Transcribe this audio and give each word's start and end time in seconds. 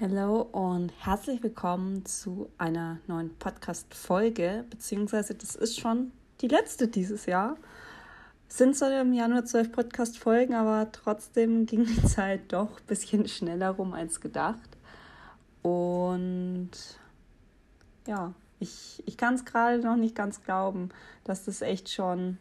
Hallo 0.00 0.42
und 0.50 0.92
herzlich 0.98 1.40
willkommen 1.44 2.04
zu 2.04 2.50
einer 2.58 2.98
neuen 3.06 3.32
Podcast-Folge, 3.38 4.64
beziehungsweise 4.68 5.36
das 5.36 5.54
ist 5.54 5.78
schon 5.78 6.10
die 6.40 6.48
letzte 6.48 6.88
dieses 6.88 7.26
Jahr. 7.26 7.56
Es 8.48 8.58
sind 8.58 8.74
zwar 8.74 9.00
im 9.00 9.12
Januar 9.12 9.44
zwölf 9.44 9.70
Podcast-Folgen, 9.70 10.54
aber 10.56 10.90
trotzdem 10.90 11.66
ging 11.66 11.86
die 11.86 12.02
Zeit 12.06 12.52
doch 12.52 12.80
ein 12.80 12.86
bisschen 12.88 13.28
schneller 13.28 13.70
rum 13.70 13.92
als 13.92 14.20
gedacht. 14.20 14.76
Und 15.62 16.70
ja, 18.08 18.34
ich, 18.58 19.04
ich 19.06 19.16
kann 19.16 19.34
es 19.34 19.44
gerade 19.44 19.78
noch 19.78 19.96
nicht 19.96 20.16
ganz 20.16 20.42
glauben, 20.42 20.88
dass 21.22 21.44
das 21.44 21.62
echt 21.62 21.90
schon 21.92 22.38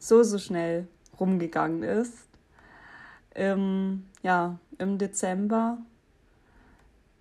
so, 0.00 0.24
so 0.24 0.38
schnell 0.38 0.88
rumgegangen 1.20 1.84
ist. 1.84 2.26
Im, 3.34 4.06
ja, 4.22 4.58
im 4.78 4.96
Dezember 4.98 5.78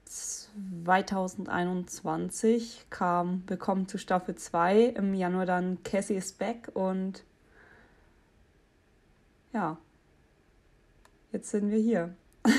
2021 0.05 2.87
kam 2.89 3.43
Willkommen 3.47 3.87
zu 3.87 3.99
Staffel 3.99 4.33
2, 4.35 4.85
im 4.85 5.13
Januar 5.13 5.45
dann 5.45 5.83
Cassie 5.83 6.15
is 6.15 6.31
back 6.31 6.71
und 6.73 7.23
ja, 9.53 9.77
jetzt 11.31 11.51
sind 11.51 11.69
wir 11.69 11.79
hier. 11.79 12.15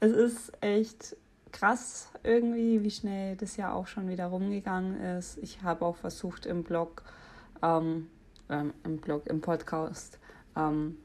es 0.00 0.12
ist 0.12 0.52
echt 0.60 1.16
krass 1.50 2.10
irgendwie, 2.22 2.84
wie 2.84 2.90
schnell 2.90 3.36
das 3.36 3.56
Jahr 3.56 3.74
auch 3.74 3.86
schon 3.86 4.06
wieder 4.08 4.26
rumgegangen 4.26 5.00
ist. 5.00 5.38
Ich 5.38 5.62
habe 5.62 5.86
auch 5.86 5.96
versucht 5.96 6.44
im 6.46 6.62
Blog, 6.62 7.02
ähm, 7.62 8.10
ähm, 8.50 8.74
im 8.84 8.98
Blog, 8.98 9.26
im 9.26 9.40
Podcast, 9.40 10.18
ähm, 10.56 10.96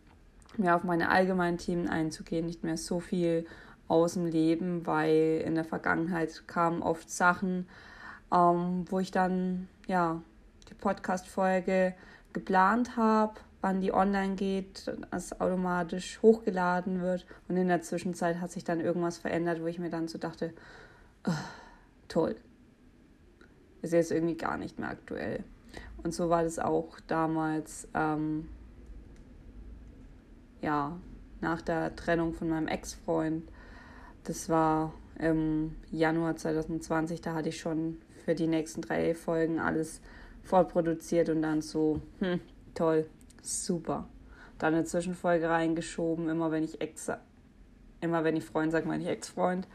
mehr 0.57 0.75
auf 0.75 0.83
meine 0.83 1.09
allgemeinen 1.09 1.57
Themen 1.57 1.87
einzugehen, 1.87 2.45
nicht 2.45 2.63
mehr 2.63 2.77
so 2.77 2.99
viel 2.99 3.45
aus 3.87 4.13
dem 4.13 4.25
Leben, 4.25 4.85
weil 4.85 5.43
in 5.45 5.55
der 5.55 5.65
Vergangenheit 5.65 6.47
kamen 6.47 6.81
oft 6.81 7.09
Sachen, 7.09 7.67
ähm, 8.33 8.85
wo 8.89 8.99
ich 8.99 9.11
dann 9.11 9.67
ja 9.87 10.21
die 10.69 10.73
Podcast-Folge 10.73 11.93
geplant 12.33 12.97
habe, 12.97 13.35
wann 13.61 13.81
die 13.81 13.93
online 13.93 14.35
geht, 14.35 14.91
dass 15.11 15.39
automatisch 15.39 16.21
hochgeladen 16.21 17.01
wird 17.01 17.25
und 17.47 17.57
in 17.57 17.67
der 17.67 17.81
Zwischenzeit 17.81 18.41
hat 18.41 18.51
sich 18.51 18.63
dann 18.63 18.79
irgendwas 18.79 19.17
verändert, 19.17 19.61
wo 19.61 19.67
ich 19.67 19.79
mir 19.79 19.89
dann 19.89 20.07
so 20.07 20.17
dachte, 20.17 20.53
oh, 21.27 21.31
toll, 22.07 22.35
ist 23.81 23.93
jetzt 23.93 24.11
irgendwie 24.11 24.37
gar 24.37 24.57
nicht 24.57 24.79
mehr 24.79 24.89
aktuell. 24.89 25.43
Und 26.03 26.13
so 26.13 26.29
war 26.29 26.43
das 26.43 26.59
auch 26.59 26.99
damals, 27.07 27.87
ähm, 27.93 28.47
ja, 30.61 30.97
nach 31.41 31.61
der 31.61 31.95
Trennung 31.95 32.33
von 32.33 32.49
meinem 32.49 32.67
Ex-Freund. 32.67 33.43
Das 34.23 34.49
war 34.49 34.93
im 35.19 35.75
Januar 35.91 36.35
2020, 36.35 37.21
da 37.21 37.33
hatte 37.33 37.49
ich 37.49 37.59
schon 37.59 37.97
für 38.23 38.35
die 38.35 38.47
nächsten 38.47 38.81
drei 38.81 39.13
Folgen 39.13 39.59
alles 39.59 40.01
vorproduziert 40.43 41.29
und 41.29 41.41
dann 41.41 41.61
so, 41.61 42.01
hm, 42.19 42.39
toll, 42.73 43.07
super. 43.41 44.07
Dann 44.57 44.73
eine 44.73 44.85
Zwischenfolge 44.85 45.49
reingeschoben, 45.49 46.29
immer 46.29 46.51
wenn 46.51 46.63
ich 46.63 46.81
Ex, 46.81 47.11
immer 48.01 48.23
wenn 48.23 48.35
ich 48.35 48.45
Freund 48.45 48.71
sage, 48.71 48.87
meine 48.87 49.03
ich 49.03 49.09
Ex-Freund. 49.09 49.67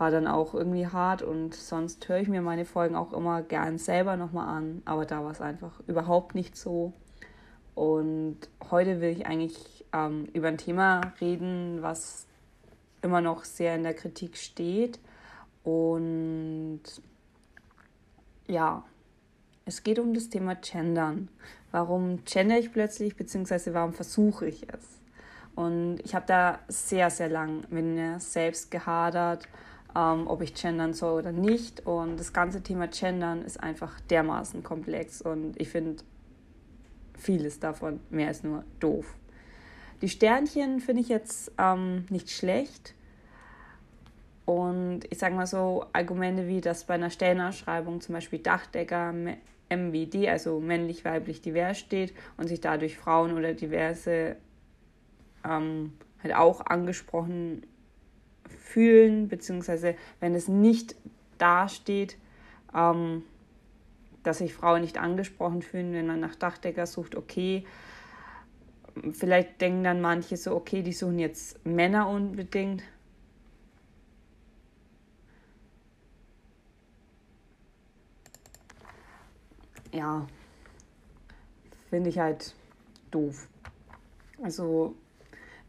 War 0.00 0.10
dann 0.10 0.26
auch 0.26 0.54
irgendwie 0.54 0.86
hart 0.86 1.20
und 1.20 1.54
sonst 1.54 2.08
höre 2.08 2.20
ich 2.20 2.28
mir 2.28 2.40
meine 2.40 2.64
Folgen 2.64 2.96
auch 2.96 3.12
immer 3.12 3.42
gern 3.42 3.76
selber 3.76 4.16
nochmal 4.16 4.48
an, 4.48 4.80
aber 4.86 5.04
da 5.04 5.22
war 5.22 5.30
es 5.30 5.42
einfach 5.42 5.78
überhaupt 5.86 6.34
nicht 6.34 6.56
so. 6.56 6.94
Und 7.74 8.38
heute 8.70 9.02
will 9.02 9.10
ich 9.10 9.26
eigentlich 9.26 9.84
ähm, 9.92 10.24
über 10.32 10.48
ein 10.48 10.56
Thema 10.56 11.12
reden, 11.20 11.82
was 11.82 12.26
immer 13.02 13.20
noch 13.20 13.44
sehr 13.44 13.74
in 13.74 13.82
der 13.82 13.92
Kritik 13.92 14.38
steht. 14.38 14.98
Und 15.64 16.80
ja, 18.46 18.82
es 19.66 19.82
geht 19.82 19.98
um 19.98 20.14
das 20.14 20.30
Thema 20.30 20.54
Gendern. 20.54 21.28
Warum 21.72 22.24
gender 22.24 22.58
ich 22.58 22.72
plötzlich, 22.72 23.16
beziehungsweise 23.16 23.74
warum 23.74 23.92
versuche 23.92 24.46
ich 24.46 24.66
es? 24.72 24.98
Und 25.54 25.98
ich 26.04 26.14
habe 26.14 26.24
da 26.26 26.58
sehr, 26.68 27.10
sehr 27.10 27.28
lang 27.28 27.64
mit 27.68 27.84
mir 27.84 28.18
selbst 28.18 28.70
gehadert, 28.70 29.46
ähm, 29.96 30.26
ob 30.26 30.42
ich 30.42 30.54
gendern 30.54 30.94
soll 30.94 31.20
oder 31.20 31.32
nicht. 31.32 31.86
Und 31.86 32.18
das 32.18 32.32
ganze 32.32 32.62
Thema 32.62 32.88
Gendern 32.88 33.42
ist 33.42 33.62
einfach 33.62 34.00
dermaßen 34.10 34.62
komplex 34.62 35.22
und 35.22 35.60
ich 35.60 35.68
finde 35.68 36.02
vieles 37.16 37.60
davon 37.60 38.00
mehr 38.10 38.28
als 38.28 38.42
nur 38.42 38.64
doof. 38.80 39.14
Die 40.02 40.08
Sternchen 40.08 40.80
finde 40.80 41.02
ich 41.02 41.08
jetzt 41.08 41.52
ähm, 41.58 42.06
nicht 42.08 42.30
schlecht. 42.30 42.94
Und 44.46 45.02
ich 45.10 45.18
sage 45.18 45.34
mal 45.34 45.46
so, 45.46 45.86
Argumente 45.92 46.48
wie, 46.48 46.60
dass 46.60 46.84
bei 46.84 46.94
einer 46.94 47.10
Stellenausschreibung 47.10 48.00
zum 48.00 48.14
Beispiel 48.14 48.40
Dachdecker 48.40 49.12
MWD, 49.68 50.28
also 50.28 50.58
männlich, 50.58 51.04
weiblich, 51.04 51.40
divers 51.40 51.78
steht 51.78 52.12
und 52.36 52.48
sich 52.48 52.60
dadurch 52.60 52.96
Frauen 52.96 53.36
oder 53.36 53.54
diverse 53.54 54.36
ähm, 55.44 55.92
halt 56.22 56.34
auch 56.34 56.60
angesprochen 56.66 57.62
fühlen, 58.48 59.28
beziehungsweise 59.28 59.96
wenn 60.20 60.34
es 60.34 60.48
nicht 60.48 60.94
dasteht, 61.38 62.16
ähm, 62.74 63.24
dass 64.22 64.38
sich 64.38 64.54
Frauen 64.54 64.82
nicht 64.82 64.98
angesprochen 64.98 65.62
fühlen, 65.62 65.92
wenn 65.92 66.06
man 66.06 66.20
nach 66.20 66.34
Dachdecker 66.34 66.86
sucht, 66.86 67.14
okay. 67.14 67.64
Vielleicht 69.12 69.60
denken 69.60 69.84
dann 69.84 70.00
manche 70.00 70.36
so, 70.36 70.54
okay, 70.54 70.82
die 70.82 70.92
suchen 70.92 71.18
jetzt 71.18 71.64
Männer 71.64 72.08
unbedingt. 72.08 72.82
Ja, 79.92 80.26
finde 81.88 82.10
ich 82.10 82.18
halt 82.18 82.54
doof. 83.10 83.48
Also 84.42 84.94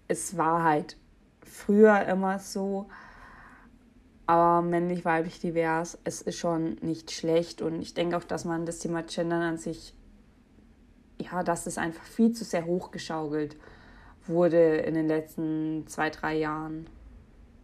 es 0.08 0.38
war 0.38 0.64
halt 0.64 0.98
früher 1.52 2.06
immer 2.08 2.40
so, 2.40 2.88
aber 4.26 4.62
männlich, 4.62 5.04
weiblich, 5.04 5.40
divers, 5.40 5.98
es 6.04 6.22
ist 6.22 6.38
schon 6.38 6.78
nicht 6.82 7.12
schlecht 7.12 7.62
und 7.62 7.82
ich 7.82 7.94
denke 7.94 8.16
auch, 8.18 8.24
dass 8.24 8.46
man 8.46 8.66
das 8.66 8.80
Thema 8.80 9.04
Gendern 9.04 9.42
an 9.42 9.58
sich, 9.58 9.94
ja, 11.20 11.44
dass 11.44 11.68
es 11.68 11.78
einfach 11.78 12.04
viel 12.04 12.32
zu 12.32 12.46
sehr 12.46 12.66
hochgeschaukelt 12.66 13.58
wurde 14.28 14.78
in 14.78 14.94
den 14.94 15.08
letzten 15.08 15.86
zwei, 15.88 16.10
drei 16.10 16.38
Jahren 16.38 16.88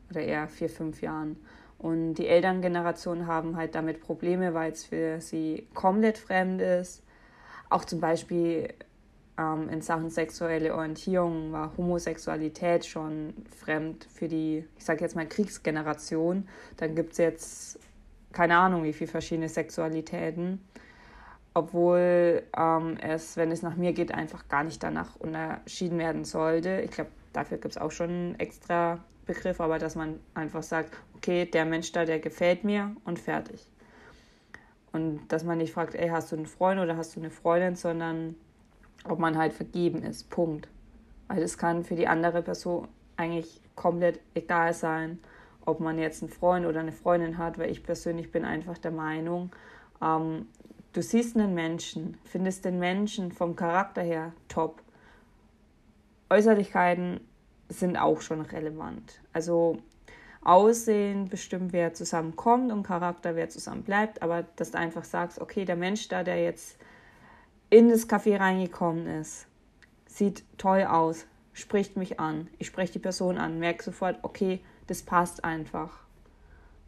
oder 0.09 0.21
eher 0.21 0.47
vier, 0.47 0.69
fünf 0.69 1.01
Jahren. 1.01 1.37
Und 1.77 2.15
die 2.15 2.27
Elterngeneration 2.27 3.27
haben 3.27 3.55
halt 3.55 3.75
damit 3.75 4.01
Probleme, 4.01 4.53
weil 4.53 4.71
es 4.71 4.83
für 4.85 5.21
sie 5.21 5.67
komplett 5.73 6.17
fremd 6.17 6.61
ist. 6.61 7.03
Auch 7.69 7.85
zum 7.85 7.99
Beispiel 7.99 8.73
ähm, 9.37 9.69
in 9.69 9.81
Sachen 9.81 10.09
sexuelle 10.09 10.73
Orientierung 10.73 11.51
war 11.51 11.75
Homosexualität 11.77 12.85
schon 12.85 13.33
fremd 13.55 14.07
für 14.09 14.27
die, 14.27 14.65
ich 14.77 14.85
sage 14.85 15.01
jetzt 15.01 15.15
mal, 15.15 15.27
Kriegsgeneration. 15.27 16.47
Dann 16.77 16.95
gibt 16.95 17.13
es 17.13 17.17
jetzt 17.17 17.79
keine 18.33 18.57
Ahnung, 18.57 18.83
wie 18.83 18.93
viele 18.93 19.09
verschiedene 19.09 19.49
Sexualitäten. 19.49 20.61
Obwohl 21.53 22.43
ähm, 22.55 22.97
es, 23.01 23.35
wenn 23.35 23.51
es 23.51 23.63
nach 23.63 23.75
mir 23.75 23.93
geht, 23.93 24.13
einfach 24.13 24.47
gar 24.47 24.63
nicht 24.63 24.83
danach 24.83 25.15
unterschieden 25.15 25.97
werden 25.97 26.23
sollte. 26.23 26.81
Ich 26.81 26.91
glaube, 26.91 27.09
dafür 27.33 27.57
gibt 27.57 27.75
es 27.75 27.81
auch 27.81 27.91
schon 27.91 28.09
einen 28.09 28.39
extra 28.39 28.99
Begriff, 29.25 29.59
aber 29.59 29.79
dass 29.79 29.95
man 29.95 30.19
einfach 30.35 30.61
sagt, 30.61 30.95
okay, 31.15 31.45
der 31.45 31.65
Mensch 31.65 31.91
da, 31.91 32.05
der 32.05 32.19
gefällt 32.19 32.63
mir 32.63 32.95
und 33.05 33.17
fertig. 33.17 33.65
Und 34.91 35.27
dass 35.29 35.43
man 35.43 35.57
nicht 35.57 35.73
fragt, 35.73 35.95
ey, 35.95 36.09
hast 36.09 36.31
du 36.31 36.35
einen 36.35 36.45
Freund 36.45 36.79
oder 36.79 36.95
hast 36.95 37.15
du 37.15 37.19
eine 37.19 37.31
Freundin, 37.31 37.75
sondern 37.75 38.35
ob 39.05 39.19
man 39.19 39.37
halt 39.37 39.53
vergeben 39.53 40.03
ist. 40.03 40.29
Punkt. 40.29 40.67
Weil 41.27 41.41
es 41.43 41.57
kann 41.57 41.83
für 41.83 41.95
die 41.95 42.07
andere 42.07 42.41
Person 42.41 42.87
eigentlich 43.17 43.61
komplett 43.75 44.19
egal 44.33 44.73
sein, 44.73 45.19
ob 45.65 45.79
man 45.79 45.97
jetzt 45.97 46.23
einen 46.23 46.31
Freund 46.31 46.65
oder 46.65 46.79
eine 46.79 46.91
Freundin 46.91 47.37
hat, 47.37 47.57
weil 47.57 47.69
ich 47.69 47.83
persönlich 47.83 48.31
bin 48.31 48.45
einfach 48.45 48.77
der 48.77 48.91
Meinung, 48.91 49.51
ähm, 50.01 50.47
du 50.93 51.01
siehst 51.01 51.35
einen 51.35 51.53
Menschen, 51.53 52.17
findest 52.23 52.65
den 52.65 52.79
Menschen 52.79 53.31
vom 53.31 53.55
Charakter 53.55 54.01
her 54.01 54.33
top. 54.47 54.81
Äußerlichkeiten 56.29 57.19
sind 57.69 57.97
auch 57.97 58.21
schon 58.21 58.41
relevant. 58.41 59.21
Also 59.33 59.79
Aussehen 60.47 61.27
bestimmt, 61.27 61.73
wer 61.73 61.93
zusammenkommt 61.93 62.71
und 62.71 62.83
Charakter, 62.83 63.35
wer 63.35 63.49
zusammen 63.49 63.83
bleibt, 63.83 64.21
aber 64.21 64.43
dass 64.55 64.71
du 64.71 64.77
einfach 64.77 65.03
sagst, 65.03 65.41
okay, 65.41 65.65
der 65.65 65.75
Mensch 65.75 66.07
da, 66.07 66.23
der 66.23 66.41
jetzt 66.41 66.79
in 67.69 67.89
das 67.89 68.07
Café 68.07 68.39
reingekommen 68.39 69.07
ist, 69.07 69.47
sieht 70.07 70.43
toll 70.57 70.83
aus, 70.83 71.25
spricht 71.53 71.97
mich 71.97 72.19
an. 72.19 72.47
Ich 72.59 72.67
spreche 72.67 72.93
die 72.93 72.99
Person 72.99 73.37
an, 73.37 73.59
merke 73.59 73.83
sofort, 73.83 74.19
okay, 74.23 74.61
das 74.87 75.01
passt 75.03 75.43
einfach. 75.43 75.99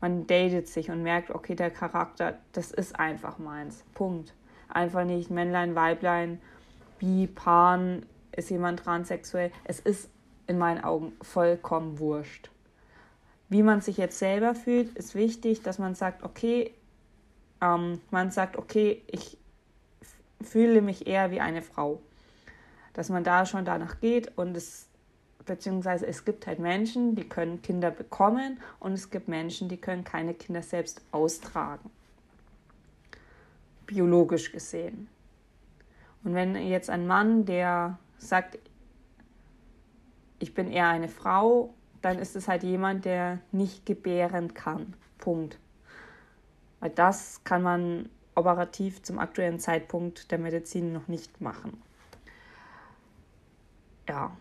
Man 0.01 0.27
datet 0.27 0.67
sich 0.67 0.89
und 0.89 1.03
merkt, 1.03 1.29
okay, 1.29 1.55
der 1.55 1.71
Charakter, 1.71 2.37
das 2.53 2.71
ist 2.71 2.97
einfach 2.97 3.37
meins. 3.37 3.83
Punkt. 3.93 4.33
Einfach 4.69 5.03
nicht 5.03 5.29
Männlein, 5.29 5.75
Weiblein 5.75 6.39
bi, 6.99 7.27
pan, 7.27 8.05
ist 8.31 8.51
jemand 8.51 8.79
transsexuell. 8.81 9.51
Es 9.63 9.79
ist 9.79 10.09
in 10.47 10.57
meinen 10.57 10.83
Augen 10.83 11.13
vollkommen 11.21 11.99
wurscht. 11.99 12.51
Wie 13.49 13.63
man 13.63 13.81
sich 13.81 13.97
jetzt 13.97 14.19
selber 14.19 14.53
fühlt, 14.53 14.95
ist 14.95 15.15
wichtig, 15.15 15.63
dass 15.63 15.79
man 15.79 15.95
sagt, 15.95 16.23
okay, 16.23 16.73
ähm, 17.61 17.99
man 18.11 18.29
sagt, 18.29 18.57
okay, 18.57 19.01
ich 19.07 19.38
fühle 20.41 20.81
mich 20.81 21.07
eher 21.07 21.31
wie 21.31 21.39
eine 21.39 21.61
Frau. 21.61 22.01
Dass 22.93 23.09
man 23.09 23.23
da 23.23 23.45
schon 23.45 23.65
danach 23.65 23.99
geht 23.99 24.37
und 24.37 24.55
es, 24.55 24.87
beziehungsweise 25.45 26.07
es 26.07 26.25
gibt 26.25 26.47
halt 26.47 26.59
Menschen, 26.59 27.15
die 27.15 27.27
können 27.27 27.61
Kinder 27.61 27.91
bekommen 27.91 28.59
und 28.79 28.93
es 28.93 29.09
gibt 29.09 29.27
Menschen, 29.27 29.69
die 29.69 29.77
können 29.77 30.03
keine 30.03 30.33
Kinder 30.33 30.61
selbst 30.61 31.01
austragen. 31.11 31.89
Biologisch 33.85 34.51
gesehen. 34.51 35.07
Und 36.23 36.35
wenn 36.35 36.55
jetzt 36.55 36.89
ein 36.89 37.07
Mann, 37.07 37.45
der 37.45 37.97
sagt, 38.17 38.59
ich 40.39 40.53
bin 40.53 40.71
eher 40.71 40.87
eine 40.87 41.07
Frau, 41.07 41.73
dann 42.01 42.19
ist 42.19 42.35
es 42.35 42.47
halt 42.47 42.63
jemand, 42.63 43.05
der 43.05 43.39
nicht 43.51 43.85
gebären 43.85 44.53
kann. 44.53 44.93
Punkt. 45.17 45.59
Weil 46.79 46.91
das 46.91 47.43
kann 47.43 47.61
man 47.61 48.09
operativ 48.39 49.01
zum 49.03 49.19
aktuellen 49.19 49.59
Zeitpunkt 49.59 50.31
der 50.31 50.39
Medizin 50.39 50.93
noch 50.93 51.07
nicht 51.07 51.41
machen. 51.41 51.81
Ja, 54.07 54.31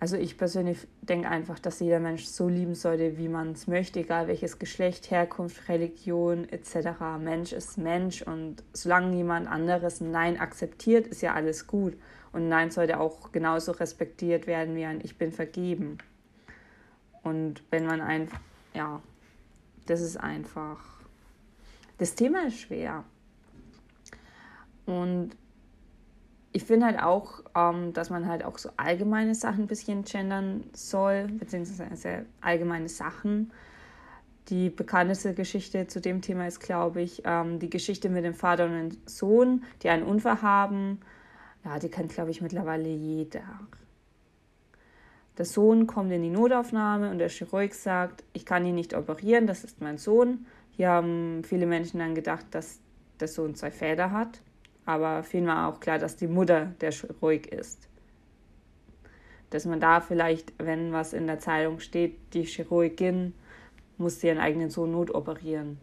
also 0.00 0.16
ich 0.16 0.36
persönlich 0.36 0.86
denke 1.02 1.28
einfach, 1.28 1.58
dass 1.58 1.80
jeder 1.80 1.98
Mensch 1.98 2.24
so 2.24 2.48
lieben 2.48 2.76
sollte, 2.76 3.18
wie 3.18 3.28
man 3.28 3.52
es 3.52 3.66
möchte, 3.66 3.98
egal 3.98 4.28
welches 4.28 4.60
Geschlecht, 4.60 5.10
Herkunft, 5.10 5.68
Religion 5.68 6.48
etc. 6.50 7.00
Mensch 7.18 7.52
ist 7.52 7.78
Mensch 7.78 8.22
und 8.22 8.62
solange 8.72 9.16
jemand 9.16 9.48
anderes 9.48 10.00
ein 10.00 10.12
Nein 10.12 10.38
akzeptiert, 10.38 11.08
ist 11.08 11.22
ja 11.22 11.34
alles 11.34 11.66
gut. 11.66 11.94
Und 12.32 12.48
Nein 12.48 12.70
sollte 12.70 13.00
auch 13.00 13.32
genauso 13.32 13.72
respektiert 13.72 14.46
werden 14.46 14.76
wie 14.76 14.84
ein 14.84 15.00
Ich 15.02 15.18
bin 15.18 15.32
vergeben. 15.32 15.98
Und 17.24 17.64
wenn 17.70 17.84
man 17.84 18.00
einfach, 18.00 18.38
ja, 18.74 19.02
das 19.86 20.00
ist 20.00 20.16
einfach, 20.16 20.78
das 21.96 22.14
Thema 22.14 22.46
ist 22.46 22.60
schwer. 22.60 23.02
Und 24.88 25.36
ich 26.52 26.64
finde 26.64 26.86
halt 26.86 27.00
auch, 27.00 27.42
ähm, 27.54 27.92
dass 27.92 28.08
man 28.08 28.26
halt 28.26 28.42
auch 28.42 28.56
so 28.56 28.70
allgemeine 28.78 29.34
Sachen 29.34 29.64
ein 29.64 29.66
bisschen 29.66 30.02
gendern 30.04 30.64
soll, 30.72 31.26
beziehungsweise 31.28 32.24
allgemeine 32.40 32.88
Sachen. 32.88 33.52
Die 34.48 34.70
bekannteste 34.70 35.34
Geschichte 35.34 35.88
zu 35.88 36.00
dem 36.00 36.22
Thema 36.22 36.46
ist, 36.46 36.60
glaube 36.60 37.02
ich, 37.02 37.22
ähm, 37.26 37.58
die 37.58 37.68
Geschichte 37.68 38.08
mit 38.08 38.24
dem 38.24 38.32
Vater 38.32 38.64
und 38.64 38.72
dem 38.72 38.98
Sohn, 39.04 39.62
die 39.82 39.90
einen 39.90 40.04
Unfall 40.04 40.40
haben. 40.40 41.00
Ja, 41.66 41.78
die 41.78 41.90
kennt, 41.90 42.12
glaube 42.12 42.30
ich, 42.30 42.40
mittlerweile 42.40 42.88
jeder. 42.88 43.60
Der 45.36 45.44
Sohn 45.44 45.86
kommt 45.86 46.10
in 46.12 46.22
die 46.22 46.30
Notaufnahme 46.30 47.10
und 47.10 47.18
der 47.18 47.28
Chirurg 47.28 47.74
sagt, 47.74 48.24
ich 48.32 48.46
kann 48.46 48.64
ihn 48.64 48.74
nicht 48.74 48.94
operieren, 48.94 49.46
das 49.46 49.64
ist 49.64 49.82
mein 49.82 49.98
Sohn. 49.98 50.46
Hier 50.70 50.88
haben 50.88 51.44
viele 51.44 51.66
Menschen 51.66 51.98
dann 51.98 52.14
gedacht, 52.14 52.46
dass 52.52 52.80
der 53.20 53.28
Sohn 53.28 53.54
zwei 53.54 53.70
Väter 53.70 54.12
hat 54.12 54.40
aber 54.88 55.22
vielen 55.22 55.46
war 55.46 55.68
auch 55.68 55.80
klar, 55.80 55.98
dass 55.98 56.16
die 56.16 56.26
Mutter 56.26 56.72
der 56.80 56.92
Chirurg 56.92 57.46
ist. 57.48 57.90
Dass 59.50 59.66
man 59.66 59.80
da 59.80 60.00
vielleicht, 60.00 60.54
wenn 60.56 60.94
was 60.94 61.12
in 61.12 61.26
der 61.26 61.38
Zeitung 61.38 61.78
steht, 61.78 62.16
die 62.32 62.44
Chirurgin 62.44 63.34
musste 63.98 64.28
ihren 64.28 64.38
eigenen 64.38 64.70
Sohn 64.70 64.92
notoperieren. 64.92 65.78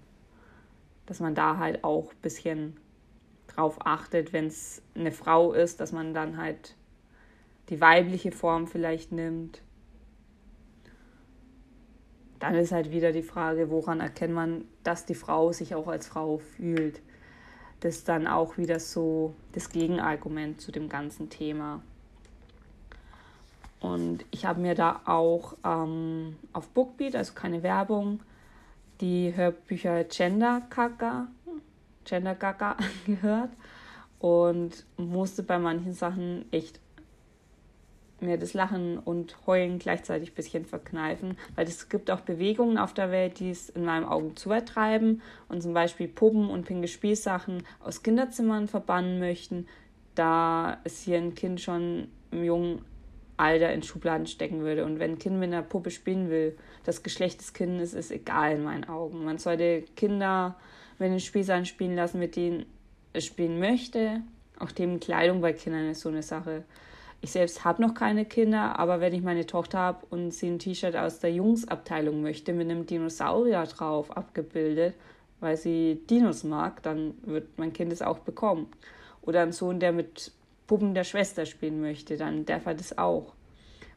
Dass 1.06 1.20
man 1.20 1.36
da 1.36 1.58
halt 1.58 1.84
auch 1.84 2.14
ein 2.14 2.22
bisschen 2.24 2.78
drauf 3.46 3.78
achtet, 3.86 4.34
wenn 4.34 4.48
es 4.48 4.82
eine 4.96 5.12
Frau 5.12 5.54
ist, 5.54 5.80
dass 5.80 5.92
man 5.92 6.16
dann 6.16 6.38
halt 6.38 6.76
die 7.70 7.80
weibliche 7.82 8.32
Form 8.32 8.66
vielleicht 8.66 9.12
nimmt. 9.12 9.62
Dann 12.40 12.56
ist 12.56 12.72
halt 12.72 12.90
wieder 12.90 13.12
die 13.12 13.22
Frage, 13.22 13.70
woran 13.70 14.00
erkennt 14.00 14.34
man, 14.34 14.66
dass 14.84 15.06
die 15.06 15.14
Frau 15.14 15.52
sich 15.52 15.76
auch 15.76 15.88
als 15.88 16.08
Frau 16.08 16.40
fühlt 16.40 17.04
das 17.86 18.04
dann 18.04 18.26
auch 18.26 18.58
wieder 18.58 18.80
so 18.80 19.36
das 19.52 19.70
Gegenargument 19.70 20.60
zu 20.60 20.72
dem 20.72 20.90
ganzen 20.90 21.30
Thema. 21.30 21.84
Und 23.80 24.26
ich 24.32 24.46
habe 24.46 24.60
mir 24.60 24.74
da 24.74 25.02
auch 25.06 25.54
ähm, 25.64 26.36
auf 26.52 26.68
Bookbeat, 26.70 27.16
also 27.16 27.34
keine 27.34 27.62
Werbung, 27.62 28.22
die 29.02 29.36
Hörbücher 29.36 30.04
Gender 30.06 30.62
Kaka, 30.70 31.28
Gender 32.06 32.36
gehört 33.06 33.52
und 34.18 34.86
musste 34.98 35.44
bei 35.44 35.60
manchen 35.60 35.94
Sachen 35.94 36.52
echt 36.52 36.80
mir 38.22 38.38
das 38.38 38.54
Lachen 38.54 38.98
und 38.98 39.36
Heulen 39.46 39.80
gleichzeitig 39.80 40.32
ein 40.32 40.36
bisschen 40.36 40.66
verkneifen, 40.66 41.38
weil 41.56 41.68
es 41.68 41.90
gibt 41.90 42.10
auch 42.10 42.22
Bewegungen 42.22 42.78
auf 42.78 42.94
der 42.94 43.12
Welt, 43.12 43.40
die 43.40 43.50
es 43.50 43.70
in 43.70 43.86
meinen 43.86 44.06
Augen 44.06 44.36
zu 44.36 44.50
übertreiben 44.50 45.22
und 45.50 45.62
zum 45.62 45.74
Beispiel 45.74 46.08
Puppen 46.08 46.50
und 46.50 46.66
pinke 46.66 46.88
Spielsachen 46.88 47.64
aus 47.82 48.04
Kinderzimmern 48.04 48.68
verbannen 48.68 49.20
möchten, 49.20 49.68
da 50.16 50.80
es 50.84 51.02
hier 51.02 51.18
ein 51.18 51.36
Kind 51.36 51.60
schon 51.60 52.08
im 52.32 52.44
jungen 52.44 52.86
Alter 53.38 53.74
in 53.74 53.84
Schubladen 53.84 54.28
stecken 54.28 54.62
würde. 54.62 54.86
Und 54.86 55.00
wenn 55.00 55.12
ein 55.12 55.20
Kind 55.20 55.40
mit 55.40 55.52
einer 55.52 55.62
Puppe 55.62 55.92
spielen 55.92 56.30
will, 56.30 56.58
das 56.84 57.04
Geschlecht 57.04 57.42
des 57.42 57.54
Kindes 57.54 57.94
ist 57.94 58.12
egal 58.12 58.56
in 58.56 58.64
meinen 58.64 58.86
Augen. 58.86 59.26
Man 59.26 59.38
sollte 59.38 59.84
Kinder 59.96 60.56
mit 61.00 61.12
den 61.12 61.20
Spielsachen 61.20 61.66
spielen 61.66 61.96
lassen, 61.96 62.20
mit 62.20 62.36
denen 62.36 62.66
es 63.14 63.26
spielen 63.26 63.60
möchte. 63.60 64.22
Auch 64.60 64.72
Themenkleidung 64.72 65.42
bei 65.42 65.52
Kindern 65.52 65.90
ist 65.90 66.02
so 66.02 66.10
eine 66.10 66.24
Sache. 66.24 66.64
Ich 67.22 67.32
selbst 67.32 67.66
habe 67.66 67.82
noch 67.82 67.94
keine 67.94 68.26
Kinder, 68.26 68.78
aber 68.78 69.00
wenn 69.00 69.14
ich 69.14 69.24
meine 69.24 69.46
Tochter 69.46 69.80
habe 69.80 70.06
und 70.10 70.32
sie 70.32 70.48
ein 70.48 70.60
T-Shirt 70.60 70.96
aus 70.96 71.20
der 71.20 71.32
Jungsabteilung 71.32 72.22
möchte, 72.22 72.54
mit 72.54 72.70
einem 72.70 72.86
Dinosaurier 72.86 73.64
drauf 73.64 74.16
abgebildet, 74.16 74.94
weil 75.40 75.58
sie 75.58 76.02
Dinos 76.10 76.44
mag, 76.44 76.84
dann 76.84 77.16
wird 77.24 77.58
mein 77.58 77.74
Kind 77.74 77.92
es 77.92 78.02
auch 78.02 78.20
bekommen. 78.20 78.68
Oder 79.22 79.42
ein 79.42 79.52
Sohn, 79.52 79.80
der 79.80 79.92
mit 79.92 80.32
Puppen 80.68 80.94
der 80.94 81.04
Schwester 81.04 81.46
spielen 81.46 81.82
möchte, 81.82 82.18
dann 82.18 82.46
darf 82.46 82.66
er 82.66 82.76
das 82.76 82.98
auch. 82.98 83.34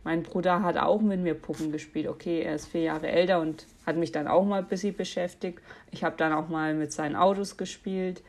Mein 0.04 0.22
Bruder 0.22 0.62
hat 0.62 0.78
auch 0.78 1.00
mit 1.00 1.20
mir 1.20 1.34
Puppen 1.34 1.72
gespielt. 1.72 2.08
Okay, 2.08 2.40
er 2.40 2.54
ist 2.54 2.68
vier 2.68 2.82
Jahre 2.82 3.08
älter 3.08 3.40
und 3.40 3.66
hat 3.84 3.96
mich 3.96 4.12
dann 4.12 4.26
auch 4.26 4.44
mal 4.44 4.60
ein 4.60 4.68
bisschen 4.68 4.96
beschäftigt. 4.96 5.60
Ich 5.90 6.04
habe 6.04 6.16
dann 6.16 6.32
auch 6.32 6.48
mal 6.48 6.74
mit 6.74 6.92
seinen 6.92 7.16
Autos 7.16 7.56
gespielt. 7.56 8.22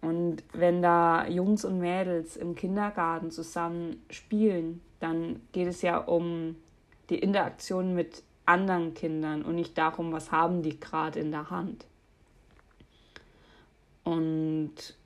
Und 0.00 0.44
wenn 0.52 0.80
da 0.80 1.26
Jungs 1.26 1.64
und 1.64 1.78
Mädels 1.80 2.36
im 2.36 2.54
Kindergarten 2.54 3.30
zusammen 3.30 4.02
spielen, 4.10 4.80
dann 5.00 5.40
geht 5.52 5.66
es 5.66 5.82
ja 5.82 5.98
um 5.98 6.56
die 7.10 7.18
Interaktion 7.18 7.94
mit 7.94 8.22
anderen 8.46 8.94
Kindern 8.94 9.42
und 9.42 9.56
nicht 9.56 9.76
darum, 9.76 10.12
was 10.12 10.32
haben 10.32 10.62
die 10.62 10.78
gerade 10.78 11.18
in 11.18 11.30
der 11.30 11.50
Hand. 11.50 11.86
Und 14.04 14.96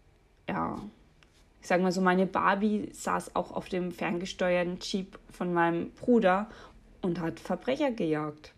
ja, 0.49 0.77
ich 1.61 1.67
sage 1.67 1.83
mal 1.83 1.93
so, 1.93 2.01
meine 2.01 2.27
Barbie 2.27 2.89
saß 2.93 3.35
auch 3.35 3.53
auf 3.53 3.69
dem 3.69 3.93
ferngesteuerten 3.93 4.79
Jeep 4.81 5.19
von 5.31 5.53
meinem 5.53 5.91
Bruder 5.93 6.49
und 7.01 7.21
hat 7.21 7.41
Verbrecher 7.41 7.91
gejagt. 7.91 8.53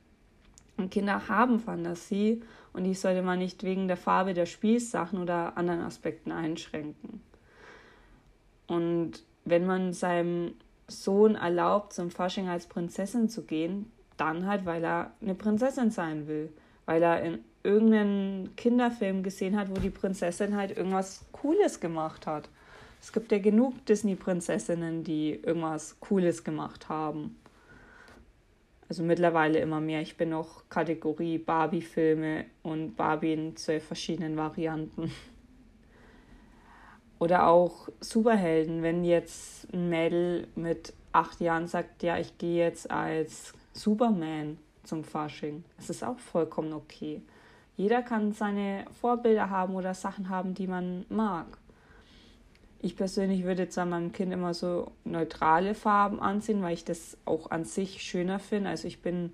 Und 0.77 0.91
Kinder 0.91 1.29
haben 1.29 1.61
Fantasie 1.61 2.43
und 2.75 2.85
die 2.85 2.95
sollte 2.95 3.23
man 3.23 3.39
nicht 3.39 3.63
wegen 3.63 3.89
der 3.89 3.97
Farbe 3.97 4.35
der 4.35 4.47
Spielsachen 4.47 5.19
oder 5.19 5.57
anderen 5.57 5.81
Aspekten 5.81 6.33
einschränken. 6.33 7.23
Und 8.67 9.23
wenn 9.45 9.65
man 9.65 9.93
seinem 9.93 10.55
Sohn 10.89 11.37
erlaubt, 11.37 11.93
zum 11.93 12.11
Fasching 12.11 12.49
als 12.49 12.67
Prinzessin 12.67 13.29
zu 13.29 13.45
gehen, 13.45 13.91
dann 14.17 14.47
halt, 14.47 14.67
weil 14.67 14.85
er 14.85 15.13
eine 15.23 15.35
Prinzessin 15.35 15.91
sein 15.91 16.27
will, 16.27 16.53
weil 16.85 17.03
er 17.03 17.23
in 17.23 17.39
irgendeinen 17.63 18.57
Kinderfilm 18.57 19.23
gesehen 19.23 19.57
hat, 19.57 19.71
wo 19.71 19.75
die 19.75 19.91
Prinzessin 19.91 20.57
halt 20.57 20.77
irgendwas 20.77 21.25
Cooles 21.33 21.81
gemacht 21.81 22.27
hat. 22.27 22.49
Es 23.01 23.13
gibt 23.13 23.33
ja 23.33 23.39
genug 23.39 23.85
Disney-Prinzessinnen, 23.87 25.05
die 25.05 25.33
irgendwas 25.35 25.99
Cooles 26.01 26.43
gemacht 26.43 26.89
haben. 26.89 27.37
Also 28.95 29.03
mittlerweile 29.03 29.59
immer 29.59 29.81
mehr. 29.81 30.03
Ich 30.03 30.17
bin 30.17 30.29
noch 30.29 30.69
Kategorie 30.69 31.39
Barbie-Filme 31.39 32.45
und 32.63 32.95
Barbie 32.95 33.33
in 33.33 33.57
zwölf 33.57 33.83
verschiedenen 33.83 34.37
Varianten. 34.37 35.11
Oder 37.19 37.49
auch 37.49 37.89
Superhelden, 37.99 38.85
wenn 38.85 39.03
jetzt 39.03 39.67
ein 39.75 39.89
Mädel 39.89 40.47
mit 40.55 40.93
acht 41.11 41.41
Jahren 41.41 41.67
sagt, 41.67 42.05
ja, 42.05 42.19
ich 42.19 42.39
gehe 42.39 42.65
jetzt 42.65 42.89
als 42.89 43.53
Superman 43.73 44.59
zum 44.85 45.03
Fasching. 45.03 45.65
Es 45.77 45.91
ist 45.91 46.05
auch 46.05 46.21
vollkommen 46.21 46.73
okay. 46.73 47.21
Jeder 47.77 48.01
kann 48.01 48.31
seine 48.31 48.85
Vorbilder 49.01 49.51
haben 49.51 49.75
oder 49.75 49.95
Sachen 49.95 50.29
haben, 50.29 50.55
die 50.55 50.69
man 50.69 51.05
mag. 51.09 51.59
Ich 52.85 52.97
persönlich 52.97 53.45
würde 53.45 53.71
zwar 53.71 53.87
meinem 53.87 54.13
Kind 54.13 54.31
immer 54.31 54.53
so 54.53 54.93
neutrale 55.05 55.75
Farben 55.75 56.21
anziehen, 56.21 56.61
weil 56.61 56.75
ich 56.75 56.85
das 56.85 57.17
auch 57.25 57.51
an 57.51 57.65
sich 57.65 58.03
schöner 58.03 58.39
finde. 58.39 58.69
Also 58.69 58.87
ich 58.87 59.01
bin 59.01 59.33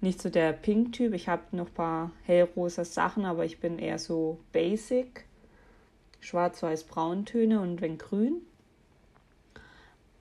nicht 0.00 0.22
so 0.22 0.30
der 0.30 0.54
Pink-Typ. 0.54 1.12
Ich 1.12 1.28
habe 1.28 1.42
noch 1.52 1.66
ein 1.66 1.74
paar 1.74 2.12
hellrosa 2.24 2.86
Sachen, 2.86 3.26
aber 3.26 3.44
ich 3.44 3.60
bin 3.60 3.78
eher 3.78 3.98
so 3.98 4.38
basic. 4.52 5.26
Schwarz-Weiß-Brauntöne 6.20 7.60
und 7.60 7.82
wenn 7.82 7.98
grün. 7.98 8.40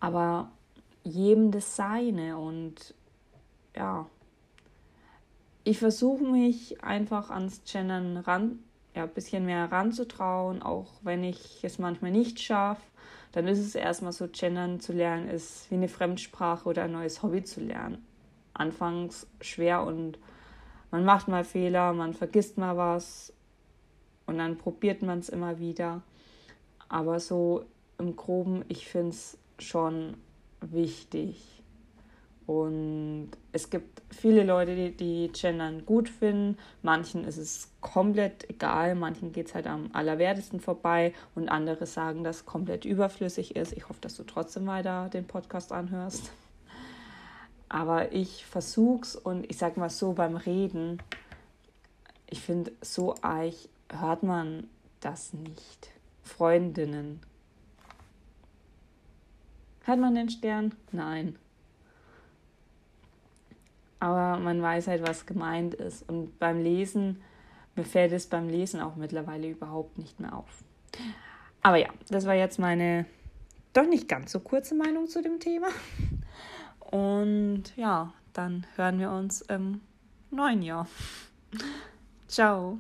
Aber 0.01 0.51
jedem 1.05 1.51
das 1.51 1.77
Seine 1.77 2.37
und 2.37 2.93
ja, 3.77 4.07
ich 5.63 5.79
versuche 5.79 6.25
mich 6.25 6.83
einfach 6.83 7.29
ans 7.29 7.61
Gendern 7.63 8.17
ran, 8.17 8.59
ja, 8.97 9.03
ein 9.03 9.09
bisschen 9.09 9.45
mehr 9.45 9.71
ranzutrauen, 9.71 10.63
auch 10.63 10.87
wenn 11.03 11.23
ich 11.23 11.63
es 11.63 11.77
manchmal 11.77 12.11
nicht 12.11 12.39
schaffe. 12.39 12.81
Dann 13.31 13.47
ist 13.47 13.59
es 13.59 13.75
erstmal 13.75 14.11
so, 14.11 14.27
Gendern 14.27 14.79
zu 14.79 14.91
lernen 14.91 15.29
ist 15.29 15.69
wie 15.69 15.75
eine 15.75 15.87
Fremdsprache 15.87 16.67
oder 16.67 16.83
ein 16.83 16.93
neues 16.93 17.21
Hobby 17.21 17.43
zu 17.43 17.61
lernen. 17.61 18.03
Anfangs 18.53 19.27
schwer 19.39 19.83
und 19.83 20.17
man 20.89 21.05
macht 21.05 21.27
mal 21.27 21.43
Fehler, 21.43 21.93
man 21.93 22.15
vergisst 22.15 22.57
mal 22.57 22.75
was 22.75 23.31
und 24.25 24.39
dann 24.39 24.57
probiert 24.57 25.03
man 25.03 25.19
es 25.19 25.29
immer 25.29 25.59
wieder. 25.59 26.01
Aber 26.89 27.19
so 27.19 27.65
im 27.99 28.15
Groben, 28.15 28.65
ich 28.67 28.87
finde 28.87 29.11
es 29.11 29.37
schon 29.59 30.15
wichtig. 30.61 31.56
Und 32.47 33.31
es 33.51 33.69
gibt 33.69 34.01
viele 34.09 34.43
Leute, 34.43 34.73
die, 34.73 34.91
die 34.95 35.31
Gendern 35.33 35.85
gut 35.85 36.07
finden. 36.07 36.57
Manchen 36.81 37.25
ist 37.25 37.35
es 37.35 37.69
komplett 37.81 38.49
egal. 38.49 38.95
Manchen 38.95 39.33
geht 39.33 39.47
es 39.47 39.53
halt 39.53 39.67
am 39.67 39.89
allerwertesten 39.91 40.61
vorbei. 40.61 41.13
Und 41.35 41.49
andere 41.49 41.85
sagen, 41.85 42.23
dass 42.23 42.37
es 42.37 42.45
komplett 42.45 42.85
überflüssig 42.85 43.57
ist. 43.57 43.73
Ich 43.73 43.89
hoffe, 43.89 43.99
dass 43.99 44.15
du 44.15 44.23
trotzdem 44.23 44.65
weiter 44.65 45.09
den 45.09 45.27
Podcast 45.27 45.73
anhörst. 45.73 46.31
Aber 47.67 48.13
ich 48.13 48.45
versuch's 48.45 49.17
und 49.17 49.49
ich 49.49 49.57
sag 49.57 49.75
mal 49.75 49.89
so 49.89 50.13
beim 50.13 50.37
Reden, 50.37 50.99
ich 52.29 52.39
finde, 52.39 52.71
so 52.81 53.15
eich 53.21 53.67
hört 53.89 54.23
man 54.23 54.69
das 55.01 55.33
nicht. 55.33 55.89
Freundinnen. 56.23 57.19
Hört 59.83 59.99
man 59.99 60.15
den 60.15 60.29
Stern? 60.29 60.73
Nein. 60.93 61.37
Aber 63.99 64.37
man 64.37 64.61
weiß 64.61 64.87
halt, 64.87 65.07
was 65.07 65.25
gemeint 65.25 65.73
ist. 65.73 66.07
Und 66.07 66.37
beim 66.39 66.61
Lesen, 66.61 67.21
mir 67.75 67.83
fällt 67.83 68.11
es 68.11 68.27
beim 68.27 68.47
Lesen 68.47 68.81
auch 68.81 68.95
mittlerweile 68.95 69.49
überhaupt 69.49 69.97
nicht 69.97 70.19
mehr 70.19 70.35
auf. 70.35 70.63
Aber 71.61 71.77
ja, 71.77 71.89
das 72.09 72.25
war 72.25 72.35
jetzt 72.35 72.59
meine 72.59 73.05
doch 73.73 73.87
nicht 73.87 74.07
ganz 74.07 74.31
so 74.31 74.39
kurze 74.39 74.75
Meinung 74.75 75.07
zu 75.07 75.21
dem 75.21 75.39
Thema. 75.39 75.67
Und 76.79 77.75
ja, 77.75 78.13
dann 78.33 78.65
hören 78.75 78.99
wir 78.99 79.11
uns 79.11 79.41
im 79.41 79.81
neuen 80.31 80.61
Jahr. 80.61 80.87
Ciao. 82.27 82.79